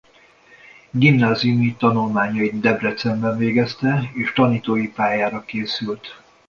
[0.91, 6.19] Gimnáziumi tanulmányait Debrecenben végezte és a tanítói pályára készült.